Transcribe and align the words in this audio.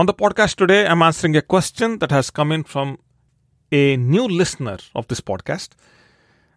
On 0.00 0.06
the 0.06 0.14
podcast 0.14 0.54
today, 0.56 0.86
I'm 0.86 1.02
answering 1.02 1.36
a 1.36 1.42
question 1.42 1.98
that 1.98 2.10
has 2.10 2.30
come 2.30 2.52
in 2.52 2.64
from 2.64 2.96
a 3.70 3.98
new 3.98 4.26
listener 4.26 4.78
of 4.94 5.06
this 5.08 5.20
podcast 5.20 5.72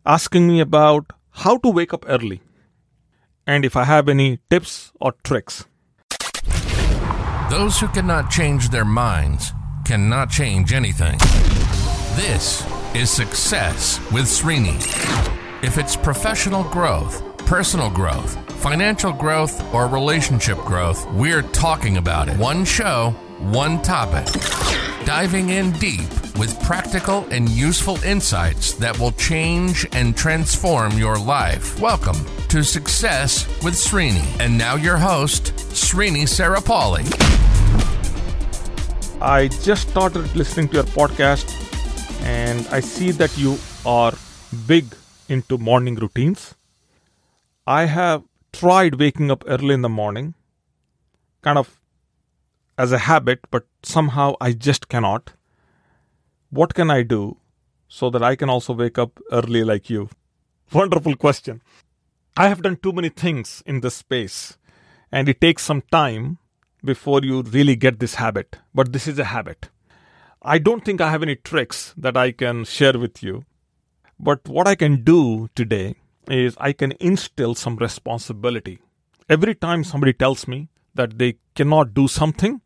asking 0.05 0.47
me 0.47 0.61
about 0.61 1.11
how 1.31 1.57
to 1.57 1.67
wake 1.67 1.93
up 1.93 2.05
early 2.07 2.41
and 3.45 3.65
if 3.65 3.75
I 3.75 3.83
have 3.83 4.07
any 4.07 4.39
tips 4.49 4.93
or 5.01 5.13
tricks. 5.25 5.65
Those 7.49 7.81
who 7.81 7.89
cannot 7.89 8.31
change 8.31 8.69
their 8.69 8.85
minds 8.85 9.51
cannot 9.83 10.29
change 10.29 10.71
anything. 10.71 11.17
This 12.15 12.65
is 12.95 13.09
Success 13.09 13.99
with 14.13 14.23
Srini. 14.23 14.77
If 15.61 15.77
it's 15.77 15.97
professional 15.97 16.63
growth, 16.63 17.21
personal 17.39 17.89
growth, 17.89 18.37
financial 18.61 19.11
growth, 19.11 19.61
or 19.73 19.87
relationship 19.87 20.57
growth, 20.59 21.05
we're 21.11 21.41
talking 21.41 21.97
about 21.97 22.29
it. 22.29 22.37
One 22.37 22.63
show, 22.63 23.13
one 23.51 23.81
topic. 23.81 24.25
Diving 25.05 25.49
in 25.49 25.71
deep 25.73 26.07
with 26.37 26.57
practical 26.63 27.27
and 27.29 27.49
useful 27.49 28.01
insights 28.03 28.73
that 28.75 28.97
will 28.97 29.11
change 29.13 29.85
and 29.91 30.15
transform 30.15 30.97
your 30.97 31.17
life. 31.17 31.77
Welcome 31.79 32.15
to 32.47 32.63
Success 32.63 33.45
with 33.61 33.73
Srini. 33.73 34.23
And 34.39 34.57
now 34.57 34.75
your 34.75 34.97
host, 34.97 35.53
Srini 35.73 36.23
Sarapalli. 36.23 37.03
I 39.21 39.49
just 39.49 39.89
started 39.89 40.33
listening 40.35 40.69
to 40.69 40.75
your 40.75 40.83
podcast 40.85 41.45
and 42.23 42.65
I 42.69 42.79
see 42.79 43.11
that 43.11 43.37
you 43.37 43.57
are 43.85 44.13
big 44.67 44.85
into 45.27 45.57
morning 45.57 45.95
routines. 45.95 46.55
I 47.67 47.85
have 47.85 48.23
tried 48.53 48.95
waking 48.95 49.31
up 49.31 49.43
early 49.47 49.73
in 49.73 49.81
the 49.81 49.89
morning, 49.89 50.33
kind 51.41 51.57
of 51.57 51.79
as 52.77 52.91
a 52.91 52.99
habit, 52.99 53.39
but 53.51 53.65
somehow 53.83 54.35
I 54.41 54.53
just 54.53 54.89
cannot. 54.89 55.33
What 56.49 56.73
can 56.73 56.89
I 56.89 57.03
do 57.03 57.37
so 57.87 58.09
that 58.09 58.23
I 58.23 58.35
can 58.35 58.49
also 58.49 58.73
wake 58.73 58.97
up 58.97 59.19
early 59.31 59.63
like 59.63 59.89
you? 59.89 60.09
Wonderful 60.73 61.15
question. 61.15 61.61
I 62.35 62.47
have 62.47 62.63
done 62.63 62.77
too 62.77 62.91
many 62.91 63.09
things 63.09 63.61
in 63.65 63.81
this 63.81 63.95
space, 63.95 64.57
and 65.11 65.29
it 65.29 65.39
takes 65.39 65.63
some 65.63 65.83
time 65.91 66.39
before 66.83 67.21
you 67.23 67.41
really 67.43 67.75
get 67.75 67.99
this 67.99 68.15
habit. 68.15 68.57
But 68.73 68.91
this 68.91 69.07
is 69.07 69.19
a 69.19 69.25
habit. 69.25 69.69
I 70.41 70.57
don't 70.57 70.83
think 70.83 70.99
I 70.99 71.11
have 71.11 71.23
any 71.23 71.35
tricks 71.35 71.93
that 71.95 72.17
I 72.17 72.31
can 72.31 72.65
share 72.65 72.97
with 72.99 73.23
you. 73.23 73.45
But 74.19 74.47
what 74.47 74.67
I 74.67 74.75
can 74.75 75.03
do 75.03 75.49
today 75.55 75.95
is 76.27 76.55
I 76.59 76.73
can 76.73 76.93
instill 76.99 77.55
some 77.55 77.77
responsibility. 77.77 78.79
Every 79.29 79.55
time 79.55 79.83
somebody 79.83 80.13
tells 80.13 80.47
me 80.47 80.69
that 80.95 81.17
they 81.17 81.35
cannot 81.55 81.93
do 81.93 82.07
something 82.07 82.61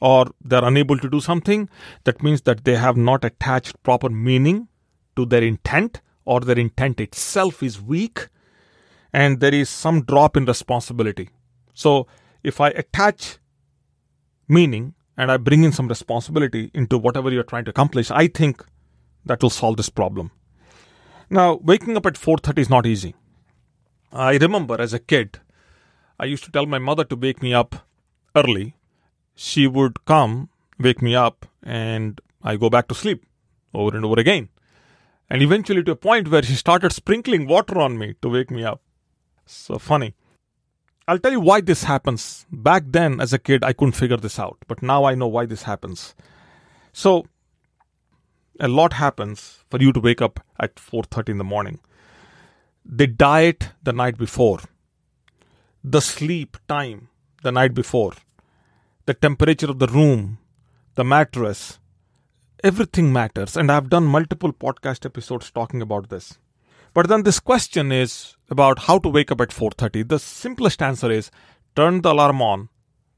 or 0.00 0.26
they're 0.44 0.64
unable 0.64 0.98
to 0.98 1.08
do 1.08 1.20
something, 1.20 1.68
that 2.04 2.22
means 2.22 2.42
that 2.42 2.64
they 2.64 2.76
have 2.76 2.96
not 2.96 3.24
attached 3.24 3.82
proper 3.82 4.08
meaning 4.08 4.68
to 5.16 5.24
their 5.24 5.42
intent 5.42 6.00
or 6.24 6.40
their 6.40 6.58
intent 6.58 7.00
itself 7.00 7.62
is 7.62 7.80
weak 7.80 8.28
and 9.12 9.40
there 9.40 9.54
is 9.54 9.68
some 9.70 10.02
drop 10.02 10.36
in 10.36 10.44
responsibility. 10.44 11.30
So 11.74 12.06
if 12.42 12.60
I 12.60 12.68
attach 12.68 13.38
meaning 14.48 14.94
and 15.16 15.32
I 15.32 15.36
bring 15.38 15.64
in 15.64 15.72
some 15.72 15.88
responsibility 15.88 16.70
into 16.74 16.98
whatever 16.98 17.30
you're 17.30 17.42
trying 17.42 17.64
to 17.64 17.70
accomplish, 17.70 18.10
I 18.10 18.26
think 18.26 18.64
that 19.24 19.42
will 19.42 19.50
solve 19.50 19.76
this 19.76 19.88
problem. 19.88 20.30
Now, 21.30 21.54
waking 21.54 21.96
up 21.96 22.06
at 22.06 22.14
4:30 22.14 22.60
is 22.60 22.70
not 22.70 22.86
easy. 22.86 23.14
I 24.12 24.36
remember 24.36 24.80
as 24.80 24.92
a 24.94 24.98
kid, 24.98 25.40
I 26.20 26.26
used 26.26 26.44
to 26.44 26.52
tell 26.52 26.66
my 26.66 26.78
mother 26.78 27.04
to 27.04 27.16
wake 27.16 27.42
me 27.42 27.52
up 27.52 27.74
early. 28.34 28.76
She 29.36 29.66
would 29.66 30.04
come, 30.06 30.48
wake 30.78 31.02
me 31.02 31.14
up, 31.14 31.46
and 31.62 32.20
I 32.42 32.56
go 32.56 32.70
back 32.70 32.88
to 32.88 32.94
sleep 32.94 33.24
over 33.74 33.94
and 33.94 34.04
over 34.04 34.18
again. 34.18 34.48
And 35.28 35.42
eventually 35.42 35.82
to 35.84 35.92
a 35.92 35.96
point 35.96 36.28
where 36.28 36.42
she 36.42 36.54
started 36.54 36.92
sprinkling 36.92 37.46
water 37.46 37.78
on 37.78 37.98
me 37.98 38.14
to 38.22 38.28
wake 38.28 38.50
me 38.50 38.64
up. 38.64 38.80
So 39.44 39.78
funny. 39.78 40.14
I'll 41.06 41.18
tell 41.18 41.32
you 41.32 41.40
why 41.40 41.60
this 41.60 41.84
happens. 41.84 42.46
Back 42.50 42.84
then, 42.88 43.20
as 43.20 43.32
a 43.32 43.38
kid, 43.38 43.62
I 43.62 43.72
couldn't 43.72 43.92
figure 43.92 44.16
this 44.16 44.38
out, 44.38 44.56
but 44.66 44.82
now 44.82 45.04
I 45.04 45.14
know 45.14 45.28
why 45.28 45.46
this 45.46 45.62
happens. 45.64 46.14
So, 46.92 47.26
a 48.58 48.68
lot 48.68 48.94
happens 48.94 49.58
for 49.68 49.78
you 49.78 49.92
to 49.92 50.00
wake 50.00 50.22
up 50.22 50.40
at 50.58 50.80
4:30 50.80 51.32
in 51.32 51.38
the 51.38 51.44
morning. 51.44 51.78
The 52.84 53.06
diet 53.06 53.70
the 53.82 53.92
night 53.92 54.16
before, 54.16 54.60
the 55.84 56.00
sleep 56.00 56.56
time 56.66 57.08
the 57.42 57.52
night 57.52 57.74
before, 57.74 58.14
the 59.06 59.14
temperature 59.14 59.70
of 59.70 59.78
the 59.78 59.86
room, 59.86 60.38
the 60.96 61.04
mattress, 61.04 61.78
everything 62.62 63.12
matters. 63.12 63.56
And 63.56 63.70
I've 63.70 63.88
done 63.88 64.04
multiple 64.04 64.52
podcast 64.52 65.06
episodes 65.06 65.50
talking 65.50 65.80
about 65.80 66.10
this. 66.10 66.38
But 66.92 67.08
then 67.08 67.22
this 67.22 67.38
question 67.38 67.92
is 67.92 68.36
about 68.50 68.80
how 68.80 68.98
to 68.98 69.08
wake 69.08 69.30
up 69.30 69.40
at 69.40 69.52
4:30. 69.52 70.02
The 70.02 70.18
simplest 70.18 70.82
answer 70.82 71.10
is 71.10 71.30
turn 71.76 72.00
the 72.02 72.12
alarm 72.12 72.42
on, 72.42 72.68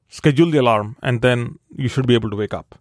schedule 0.09 0.51
the 0.51 0.59
alarm, 0.59 0.97
and 1.03 1.23
then 1.23 1.59
you 1.71 1.89
should 1.89 2.07
be 2.07 2.15
able 2.15 2.31
to 2.31 2.37
wake 2.37 2.55
up. 2.55 2.79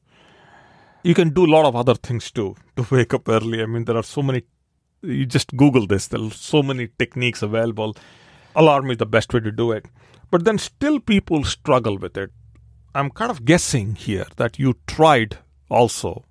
You 1.03 1.13
can 1.13 1.29
do 1.29 1.45
a 1.45 1.53
lot 1.55 1.65
of 1.65 1.75
other 1.75 1.95
things 1.95 2.31
too 2.31 2.55
to 2.75 2.85
wake 2.95 3.13
up 3.13 3.29
early. 3.29 3.61
I 3.61 3.67
mean, 3.67 3.85
there 3.85 3.97
are 3.97 4.03
so 4.03 4.21
many. 4.21 4.43
You 5.01 5.25
just 5.25 5.55
Google 5.55 5.87
this. 5.87 6.07
There 6.07 6.21
are 6.21 6.31
so 6.31 6.63
many 6.63 6.89
techniques 6.99 7.41
available. 7.41 7.95
Alarm 8.55 8.91
is 8.91 8.97
the 8.97 9.05
best 9.05 9.33
way 9.33 9.39
to 9.39 9.51
do 9.51 9.71
it. 9.71 9.85
But 10.31 10.43
then 10.43 10.57
still 10.57 10.99
people 10.99 11.43
struggle 11.43 11.97
with 11.97 12.17
it. 12.17 12.31
I'm 12.95 13.11
kind 13.11 13.29
of 13.31 13.45
guessing 13.45 13.95
here 13.95 14.25
that 14.37 14.57
you 14.57 14.75
tried 14.87 15.37
also 15.69 16.23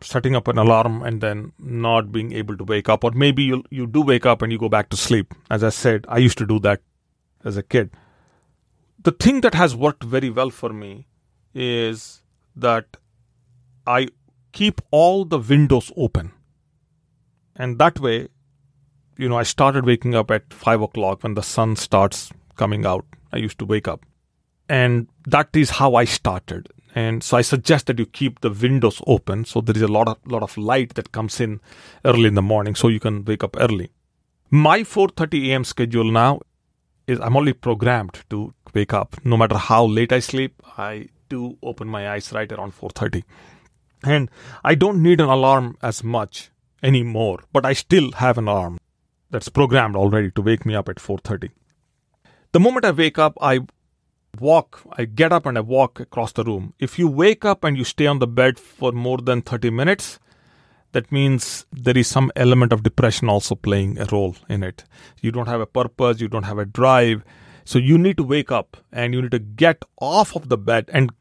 setting 0.00 0.34
up 0.34 0.48
an 0.48 0.58
alarm 0.58 1.02
and 1.02 1.20
then 1.20 1.52
not 1.58 2.12
being 2.12 2.32
able 2.32 2.56
to 2.56 2.64
wake 2.64 2.88
up 2.88 3.04
or 3.04 3.12
maybe 3.12 3.42
you 3.42 3.62
you 3.70 3.86
do 3.86 4.02
wake 4.02 4.26
up 4.26 4.42
and 4.42 4.52
you 4.52 4.58
go 4.58 4.68
back 4.68 4.88
to 4.88 4.96
sleep. 4.96 5.34
As 5.50 5.64
i 5.64 5.68
said 5.68 6.06
i 6.08 6.18
used 6.18 6.38
to 6.38 6.46
do 6.46 6.58
that 6.60 6.80
as 7.44 7.56
a 7.56 7.62
kid. 7.62 7.90
The 9.02 9.12
thing 9.12 9.40
that 9.40 9.54
has 9.54 9.74
worked 9.74 10.04
very 10.04 10.30
well 10.30 10.50
for 10.50 10.72
me 10.72 11.06
is 11.54 12.22
that 12.56 12.96
i 13.86 14.08
keep 14.52 14.80
all 14.90 15.24
the 15.24 15.38
windows 15.38 15.90
open. 15.96 16.32
And 17.56 17.78
that 17.78 18.00
way 18.00 18.28
you 19.16 19.28
know 19.28 19.38
i 19.38 19.44
started 19.44 19.86
waking 19.86 20.14
up 20.14 20.30
at 20.30 20.52
5 20.52 20.82
o'clock 20.82 21.22
when 21.22 21.34
the 21.34 21.42
sun 21.42 21.76
starts 21.76 22.30
coming 22.56 22.86
out. 22.86 23.04
I 23.32 23.38
used 23.38 23.58
to 23.60 23.64
wake 23.64 23.88
up 23.88 24.04
and 24.76 25.08
that 25.34 25.60
is 25.62 25.70
how 25.78 25.94
i 26.02 26.04
started 26.18 26.68
and 26.94 27.22
so 27.22 27.36
I 27.36 27.42
suggest 27.42 27.86
that 27.86 27.98
you 27.98 28.06
keep 28.06 28.40
the 28.40 28.50
windows 28.50 29.00
open 29.06 29.44
so 29.44 29.60
there 29.60 29.76
is 29.76 29.82
a 29.82 29.88
lot 29.88 30.08
of 30.08 30.18
lot 30.26 30.42
of 30.42 30.56
light 30.56 30.94
that 30.94 31.12
comes 31.12 31.40
in 31.40 31.60
early 32.04 32.26
in 32.28 32.34
the 32.34 32.42
morning 32.42 32.74
so 32.74 32.88
you 32.88 33.00
can 33.00 33.24
wake 33.24 33.42
up 33.42 33.56
early. 33.58 33.90
My 34.50 34.80
4:30 34.80 35.48
a.m. 35.48 35.64
schedule 35.64 36.10
now 36.10 36.40
is 37.06 37.20
I'm 37.20 37.36
only 37.36 37.54
programmed 37.54 38.22
to 38.30 38.52
wake 38.74 38.92
up 38.92 39.16
no 39.24 39.36
matter 39.36 39.56
how 39.56 39.84
late 39.84 40.12
I 40.12 40.20
sleep. 40.20 40.62
I 40.76 41.08
do 41.28 41.56
open 41.62 41.88
my 41.88 42.10
eyes 42.10 42.32
right 42.32 42.52
around 42.52 42.74
4:30, 42.74 43.24
and 44.04 44.30
I 44.62 44.74
don't 44.74 45.02
need 45.02 45.20
an 45.20 45.34
alarm 45.38 45.76
as 45.82 46.04
much 46.04 46.50
anymore. 46.82 47.38
But 47.52 47.64
I 47.64 47.72
still 47.72 48.12
have 48.12 48.36
an 48.36 48.48
alarm 48.48 48.78
that's 49.30 49.48
programmed 49.48 49.96
already 49.96 50.30
to 50.32 50.42
wake 50.42 50.66
me 50.66 50.74
up 50.74 50.90
at 50.90 51.00
4:30. 51.00 51.50
The 52.52 52.60
moment 52.60 52.84
I 52.84 52.90
wake 52.90 53.18
up, 53.18 53.38
I 53.40 53.60
walk, 54.40 54.82
I 54.92 55.04
get 55.04 55.32
up 55.32 55.46
and 55.46 55.58
I 55.58 55.60
walk 55.60 56.00
across 56.00 56.32
the 56.32 56.44
room. 56.44 56.74
If 56.78 56.98
you 56.98 57.08
wake 57.08 57.44
up 57.44 57.64
and 57.64 57.76
you 57.76 57.84
stay 57.84 58.06
on 58.06 58.18
the 58.18 58.26
bed 58.26 58.58
for 58.58 58.92
more 58.92 59.18
than 59.18 59.42
30 59.42 59.70
minutes, 59.70 60.18
that 60.92 61.10
means 61.10 61.66
there 61.72 61.96
is 61.96 62.06
some 62.06 62.30
element 62.36 62.72
of 62.72 62.82
depression 62.82 63.28
also 63.28 63.54
playing 63.54 63.98
a 63.98 64.06
role 64.12 64.36
in 64.48 64.62
it. 64.62 64.84
You 65.20 65.32
don't 65.32 65.48
have 65.48 65.60
a 65.60 65.66
purpose, 65.66 66.20
you 66.20 66.28
don't 66.28 66.44
have 66.44 66.58
a 66.58 66.66
drive. 66.66 67.24
So 67.64 67.78
you 67.78 67.96
need 67.96 68.16
to 68.16 68.24
wake 68.24 68.50
up 68.50 68.76
and 68.92 69.14
you 69.14 69.22
need 69.22 69.30
to 69.30 69.38
get 69.38 69.84
off 70.00 70.34
of 70.34 70.48
the 70.48 70.58
bed 70.58 70.90
and 70.92 71.12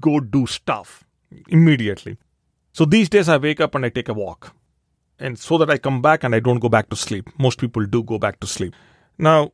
go 0.00 0.20
do 0.20 0.46
stuff 0.46 1.04
immediately. 1.48 2.16
So 2.72 2.84
these 2.84 3.08
days 3.08 3.28
I 3.28 3.36
wake 3.36 3.60
up 3.60 3.74
and 3.74 3.84
I 3.84 3.88
take 3.88 4.08
a 4.08 4.14
walk. 4.14 4.54
And 5.18 5.38
so 5.38 5.58
that 5.58 5.68
I 5.68 5.78
come 5.78 6.00
back 6.00 6.22
and 6.22 6.34
I 6.34 6.40
don't 6.40 6.60
go 6.60 6.68
back 6.68 6.88
to 6.90 6.96
sleep. 6.96 7.28
Most 7.38 7.58
people 7.58 7.84
do 7.84 8.02
go 8.02 8.18
back 8.18 8.40
to 8.40 8.46
sleep. 8.46 8.74
Now, 9.18 9.52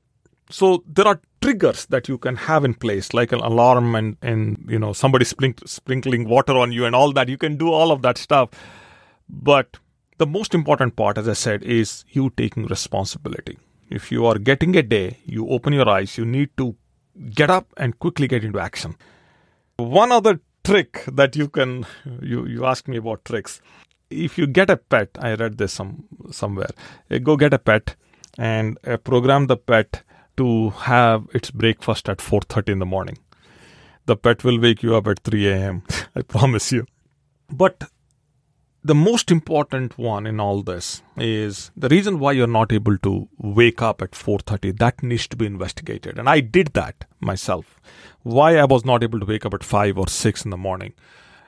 so 0.51 0.85
there 0.87 1.07
are 1.07 1.21
triggers 1.45 1.87
that 1.87 2.09
you 2.09 2.17
can 2.17 2.37
have 2.37 2.65
in 2.65 2.75
place 2.83 3.13
like 3.13 3.33
an 3.37 3.41
alarm 3.41 3.95
and 3.95 4.17
and 4.33 4.67
you 4.75 4.79
know 4.85 4.93
somebody 5.01 5.27
sprink- 5.31 5.67
sprinkling 5.69 6.29
water 6.35 6.57
on 6.65 6.73
you 6.73 6.87
and 6.87 6.97
all 7.01 7.13
that. 7.13 7.29
You 7.29 7.41
can 7.47 7.57
do 7.63 7.73
all 7.79 7.93
of 7.97 8.03
that 8.03 8.19
stuff. 8.27 8.49
But 9.29 9.77
the 10.23 10.27
most 10.27 10.55
important 10.55 10.97
part 10.97 11.19
as 11.19 11.29
i 11.29 11.33
said 11.33 11.63
is 11.77 11.93
you 12.17 12.31
taking 12.43 12.67
responsibility. 12.67 13.59
If 13.91 14.11
you 14.13 14.27
are 14.27 14.39
getting 14.39 14.77
a 14.77 14.83
day 14.83 15.19
you 15.25 15.49
open 15.57 15.73
your 15.79 15.89
eyes 15.89 16.17
you 16.19 16.25
need 16.25 16.51
to 16.63 16.69
get 17.41 17.51
up 17.51 17.67
and 17.77 17.99
quickly 17.99 18.29
get 18.29 18.45
into 18.45 18.61
action. 18.61 18.97
One 19.77 20.13
other 20.13 20.41
trick 20.71 21.05
that 21.21 21.37
you 21.43 21.49
can 21.59 21.75
you 22.33 22.47
you 22.47 22.65
ask 22.73 22.89
me 22.95 23.03
about 23.03 23.25
tricks. 23.33 23.61
If 24.29 24.39
you 24.39 24.47
get 24.61 24.71
a 24.71 24.79
pet 24.95 25.23
i 25.29 25.35
read 25.35 25.59
this 25.59 25.73
some 25.83 25.93
somewhere. 26.41 26.73
Go 27.31 27.37
get 27.37 27.61
a 27.61 27.63
pet 27.71 27.97
and 28.39 28.79
uh, 28.87 28.97
program 29.13 29.49
the 29.55 29.57
pet 29.57 30.03
to 30.37 30.71
have 30.71 31.27
its 31.35 31.51
breakfast 31.51 32.09
at 32.09 32.19
4:30 32.19 32.73
in 32.73 32.79
the 32.79 32.87
morning 32.87 33.19
the 34.07 34.17
pet 34.17 34.45
will 34.45 34.61
wake 34.61 34.83
you 34.83 34.95
up 34.95 35.07
at 35.07 35.21
3 35.21 35.49
a.m. 35.49 35.83
I 36.17 36.23
promise 36.23 36.73
you. 36.73 36.87
But 37.51 37.85
the 38.83 38.95
most 38.95 39.31
important 39.31 39.97
one 39.97 40.27
in 40.27 40.41
all 40.41 40.63
this 40.63 41.03
is 41.17 41.71
the 41.75 41.89
reason 41.89 42.19
why 42.19 42.33
you're 42.33 42.47
not 42.47 42.71
able 42.71 42.99
to 42.99 43.29
wake 43.39 43.81
up 43.81 44.03
at 44.03 44.11
4:30 44.11 44.79
that 44.79 45.03
needs 45.03 45.27
to 45.29 45.37
be 45.37 45.47
investigated 45.47 46.19
and 46.19 46.29
I 46.29 46.41
did 46.41 46.75
that 46.75 47.07
myself 47.19 47.81
why 48.23 48.57
I 48.57 48.67
was 48.67 48.85
not 48.85 49.03
able 49.03 49.21
to 49.21 49.27
wake 49.27 49.47
up 49.47 49.55
at 49.55 49.65
5 49.65 49.99
or 49.99 50.07
6 50.07 50.45
in 50.45 50.51
the 50.51 50.59
morning 50.59 50.93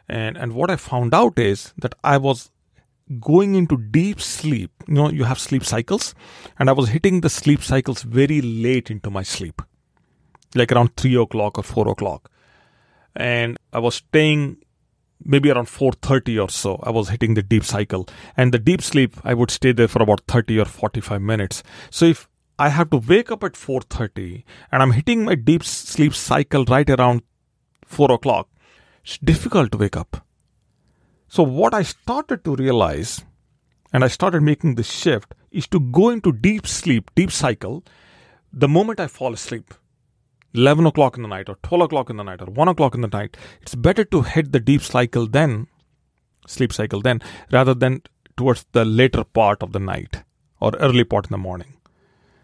and 0.09 0.39
and 0.39 0.55
what 0.55 0.71
I 0.71 0.77
found 0.77 1.12
out 1.12 1.39
is 1.39 1.75
that 1.77 1.94
I 2.03 2.17
was 2.17 2.50
going 3.20 3.55
into 3.55 3.76
deep 3.76 4.20
sleep. 4.20 4.70
You 4.87 4.94
know 4.94 5.11
you 5.11 5.25
have 5.25 5.38
sleep 5.38 5.64
cycles 5.64 6.14
and 6.58 6.69
I 6.69 6.73
was 6.73 6.88
hitting 6.88 7.20
the 7.20 7.31
sleep 7.31 7.62
cycles 7.62 8.03
very 8.03 8.41
late 8.41 8.91
into 8.91 9.11
my 9.11 9.23
sleep 9.23 9.62
like 10.55 10.73
around 10.73 10.97
3 10.97 11.17
o'clock 11.17 11.58
or 11.58 11.64
4 11.64 11.88
o'clock. 11.88 12.31
And 13.14 13.56
I 13.73 13.79
was 13.79 13.97
staying 13.97 14.58
maybe 15.25 15.50
around 15.50 15.67
4.30 15.67 16.43
or 16.43 16.50
so. 16.50 16.81
I 16.82 16.91
was 16.91 17.08
hitting 17.08 17.35
the 17.35 17.43
deep 17.43 17.64
cycle. 17.64 18.08
And 18.37 18.53
the 18.53 18.58
deep 18.58 18.82
sleep 18.82 19.17
i 19.25 19.35
would 19.35 19.50
stay 19.50 19.73
there 19.73 19.88
for 19.88 20.03
about 20.03 20.23
30 20.29 20.61
or 20.61 20.64
45 20.64 21.23
minutes. 21.23 21.62
So 21.91 22.06
if 22.06 22.29
i 22.58 22.69
have 22.70 22.91
to 22.91 22.97
wake 22.97 23.31
up 23.31 23.44
at 23.44 23.53
4.30 23.53 24.43
and 24.73 24.82
i'm 24.82 24.93
hitting 24.93 25.25
my 25.25 25.35
deep 25.35 25.62
sleep 25.62 26.14
cycle 26.14 26.64
right 26.64 26.88
around 26.88 27.23
4 27.87 28.12
o'clock 28.12 28.49
it's 29.05 29.19
difficult 29.19 29.73
to 29.73 29.79
wake 29.79 29.97
up 29.97 30.25
so 31.28 31.43
what 31.43 31.75
i 31.75 31.82
started 31.82 32.44
to 32.44 32.55
realize 32.56 33.25
and 33.93 34.05
i 34.05 34.08
started 34.08 34.43
making 34.43 34.75
this 34.75 34.90
shift 34.90 35.34
is 35.50 35.67
to 35.67 35.81
go 35.81 36.11
into 36.11 36.32
deep 36.32 36.67
sleep 36.67 37.11
deep 37.14 37.31
cycle 37.31 37.84
the 38.52 38.69
moment 38.69 39.00
i 39.00 39.06
fall 39.06 39.32
asleep. 39.34 39.75
11 40.55 40.87
o'clock 40.87 41.17
in 41.17 41.23
the 41.23 41.28
night 41.28 41.49
or 41.50 41.56
12 41.62 41.82
o'clock 41.82 42.08
in 42.08 42.17
the 42.17 42.23
night 42.23 42.40
or 42.40 42.46
1 42.46 42.69
o'clock 42.69 42.94
in 42.94 43.02
the 43.02 43.08
night 43.08 43.37
it's 43.61 43.75
better 43.75 44.05
to 44.05 44.23
hit 44.23 44.52
the 44.52 44.61
deep 44.61 44.82
cycle 44.82 45.26
then 45.26 45.67
sleep 46.46 46.73
cycle 46.73 47.02
then 47.02 47.20
rather 47.52 47.75
than 47.75 48.00
towards 48.37 48.64
the 48.72 48.84
later 48.84 49.25
part 49.25 49.62
of 49.62 49.72
the 49.72 49.79
night 49.79 50.22
or 50.61 50.72
early 50.76 51.05
part 51.05 51.26
in 51.26 51.32
the 51.32 51.38
morning 51.38 51.76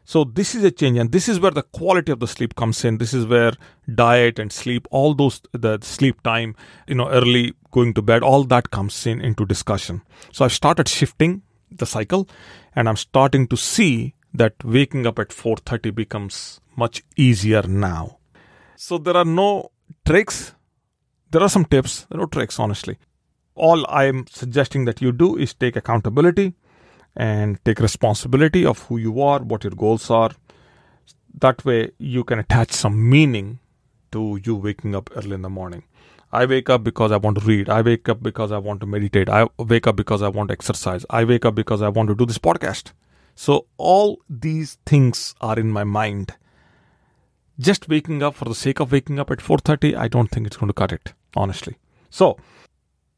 so 0.04 0.25
this 0.25 0.54
is 0.54 0.64
a 0.64 0.70
change 0.70 0.99
and 0.99 1.12
this 1.12 1.28
is 1.28 1.38
where 1.38 1.50
the 1.50 1.62
quality 1.62 2.12
of 2.12 2.20
the 2.20 2.26
sleep 2.26 2.54
comes 2.54 2.84
in 2.84 2.99
this 2.99 3.14
is 3.14 3.26
where 3.26 3.52
diet 3.94 4.38
and 4.38 4.52
sleep 4.52 4.87
all 4.90 5.14
those 5.14 5.40
the 5.52 5.78
sleep 5.81 6.22
time 6.22 6.54
you 6.87 6.94
know 6.94 7.08
early 7.08 7.54
going 7.70 7.94
to 7.94 8.02
bed 8.02 8.22
all 8.22 8.44
that 8.44 8.70
comes 8.70 9.06
in 9.06 9.20
into 9.20 9.46
discussion 9.46 10.02
so 10.32 10.44
i've 10.44 10.52
started 10.52 10.88
shifting 10.88 11.43
the 11.70 11.87
cycle 11.87 12.28
and 12.75 12.88
i'm 12.88 12.96
starting 12.96 13.46
to 13.46 13.56
see 13.56 14.14
that 14.34 14.54
waking 14.64 15.06
up 15.06 15.19
at 15.19 15.28
4:30 15.28 15.94
becomes 15.94 16.60
much 16.76 17.02
easier 17.16 17.62
now. 17.62 18.19
So 18.76 18.99
there 18.99 19.16
are 19.16 19.25
no 19.25 19.70
tricks. 20.04 20.54
There 21.31 21.43
are 21.43 21.49
some 21.49 21.64
tips. 21.64 22.06
No 22.10 22.26
tricks, 22.26 22.58
honestly. 22.58 22.99
All 23.54 23.84
I'm 23.88 24.26
suggesting 24.26 24.87
that 24.87 25.02
you 25.02 25.12
do 25.12 25.37
is 25.37 25.54
take 25.54 25.76
accountability 25.76 26.54
and 27.17 27.62
take 27.64 27.81
responsibility 27.81 28.64
of 28.64 28.79
who 28.85 28.97
you 28.97 29.20
are, 29.20 29.41
what 29.41 29.64
your 29.64 29.73
goals 29.73 30.11
are. 30.11 30.31
That 31.38 31.64
way 31.64 31.91
you 31.99 32.25
can 32.25 32.38
attach 32.38 32.73
some 32.73 33.09
meaning 33.09 33.59
to 34.12 34.41
you 34.44 34.55
waking 34.55 34.94
up 34.94 35.11
early 35.17 35.32
in 35.32 35.43
the 35.43 35.50
morning. 35.50 35.85
I 36.31 36.47
wake 36.47 36.70
up 36.70 36.82
because 36.82 37.12
I 37.12 37.19
want 37.19 37.38
to 37.38 37.44
read. 37.44 37.69
I 37.69 37.82
wake 37.82 38.09
up 38.09 38.23
because 38.23 38.53
I 38.53 38.59
want 38.59 38.81
to 38.81 38.87
meditate. 38.87 39.29
I 39.29 39.49
wake 39.59 39.87
up 39.87 39.97
because 39.97 40.23
I 40.23 40.29
want 40.29 40.49
to 40.49 40.55
exercise. 40.55 41.05
I 41.11 41.25
wake 41.25 41.44
up 41.44 41.55
because 41.55 41.82
I 41.82 41.88
want 41.88 42.09
to 42.09 42.14
do 42.14 42.25
this 42.25 42.38
podcast. 42.38 42.93
So 43.35 43.67
all 43.76 44.20
these 44.29 44.79
things 44.87 45.35
are 45.41 45.59
in 45.59 45.70
my 45.70 45.85
mind 45.85 46.35
just 47.59 47.88
waking 47.88 48.23
up 48.23 48.35
for 48.35 48.47
the 48.47 48.55
sake 48.55 48.81
of 48.81 48.93
waking 48.93 49.19
up 49.19 49.31
at 49.31 49.38
4:30 49.38 49.97
I 49.97 50.09
don't 50.09 50.31
think 50.31 50.47
it's 50.47 50.56
going 50.56 50.69
to 50.69 50.75
cut 50.75 50.93
it 50.93 51.12
honestly 51.37 51.76
so 52.11 52.37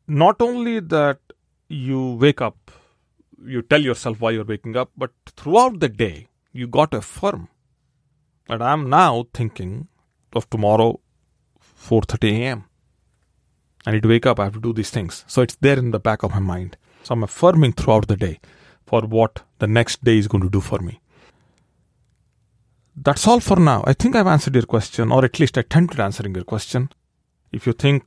not 0.07 0.41
only 0.41 0.81
that 0.81 1.19
you 1.69 2.01
wake 2.25 2.41
up 2.41 2.71
you 3.43 3.63
tell 3.63 3.81
yourself 3.81 4.21
why 4.21 4.31
you're 4.31 4.45
waking 4.45 4.77
up 4.77 4.91
but 4.97 5.13
throughout 5.37 5.81
the 5.81 5.89
day 5.89 6.29
you 6.53 6.67
got 6.67 6.91
to 6.91 6.99
affirm 6.99 7.49
that 8.49 8.63
I'm 8.63 8.89
now 8.91 9.27
thinking 9.33 9.89
of 10.33 10.49
tomorrow 10.51 11.01
4:30 11.89 12.33
a.m. 12.41 12.65
I 13.87 13.93
need 13.93 14.03
to 14.03 14.09
wake 14.09 14.27
up 14.27 14.41
I 14.41 14.45
have 14.45 14.55
to 14.55 14.61
do 14.61 14.73
these 14.73 14.91
things 14.91 15.25
so 15.27 15.43
it's 15.43 15.57
there 15.57 15.79
in 15.79 15.91
the 15.91 16.01
back 16.01 16.23
of 16.23 16.33
my 16.33 16.41
mind 16.41 16.77
so 17.03 17.15
I'm 17.15 17.25
affirming 17.25 17.73
throughout 17.73 18.09
the 18.09 18.17
day 18.17 18.41
for 18.87 19.03
what 19.03 19.43
the 19.59 19.67
next 19.67 20.05
day 20.05 20.19
is 20.19 20.29
going 20.29 20.43
to 20.43 20.51
do 20.51 20.61
for 20.61 20.79
me 20.79 21.01
that's 22.97 23.27
all 23.27 23.41
for 23.41 23.57
now. 23.57 23.83
I 23.87 23.93
think 23.93 24.15
I've 24.15 24.29
answered 24.29 24.55
your 24.55 24.67
question, 24.67 25.11
or 25.11 25.25
at 25.25 25.41
least 25.41 25.57
attempted 25.57 25.99
answering 25.99 26.35
your 26.35 26.45
question. 26.45 26.91
If 27.51 27.67
you 27.67 27.73
think 27.73 28.05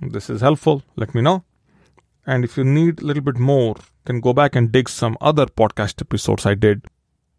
this 0.00 0.28
is 0.28 0.42
helpful, 0.42 0.82
let 0.94 1.14
me 1.14 1.22
know. 1.22 1.44
And 2.26 2.44
if 2.44 2.56
you 2.58 2.64
need 2.64 3.00
a 3.00 3.06
little 3.06 3.22
bit 3.22 3.38
more, 3.38 3.76
can 4.06 4.20
go 4.20 4.32
back 4.32 4.56
and 4.56 4.72
dig 4.72 4.88
some 4.88 5.18
other 5.20 5.46
podcast 5.46 6.00
episodes 6.00 6.46
I 6.46 6.54
did, 6.54 6.86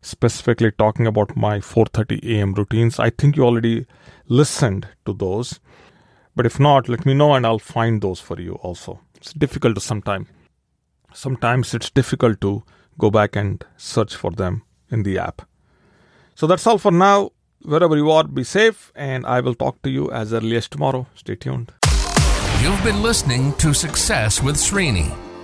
specifically 0.02 0.72
talking 0.72 1.08
about 1.08 1.36
my 1.36 1.60
4:30 1.60 2.20
a.m. 2.36 2.54
routines. 2.54 3.00
I 3.00 3.10
think 3.10 3.38
you 3.38 3.46
already 3.46 3.86
listened 4.28 4.88
to 5.06 5.14
those. 5.14 5.60
But 6.36 6.46
if 6.46 6.60
not, 6.60 6.88
let 6.88 7.06
me 7.06 7.16
know 7.16 7.34
and 7.34 7.48
I'll 7.48 7.68
find 7.68 8.02
those 8.02 8.20
for 8.20 8.40
you 8.40 8.54
also. 8.56 9.00
It's 9.16 9.34
difficult 9.34 9.76
to 9.76 9.82
sometimes. 9.82 10.28
Sometimes 11.14 11.74
it's 11.74 11.90
difficult 11.90 12.42
to 12.42 12.64
go 13.00 13.10
back 13.10 13.36
and 13.36 13.66
search 13.78 14.16
for 14.16 14.32
them 14.32 14.62
in 14.92 15.04
the 15.04 15.18
app. 15.18 15.42
So 16.36 16.46
that's 16.46 16.68
all 16.68 16.78
for 16.78 16.92
now. 16.92 17.32
Wherever 17.64 17.98
you 17.98 18.12
are, 18.12 18.24
be 18.24 18.44
safe, 18.44 18.92
and 18.96 19.26
I 19.26 19.40
will 19.42 19.56
talk 19.56 19.82
to 19.82 19.90
you 19.90 20.12
as 20.12 20.32
early 20.32 20.58
as 20.58 20.68
tomorrow. 20.70 21.08
Stay 21.16 21.36
tuned. 21.36 21.74
You've 22.62 22.84
been 22.84 23.02
listening 23.02 23.54
to 23.54 23.74
Success 23.74 24.44
with 24.44 24.58
Srini. 24.58 25.27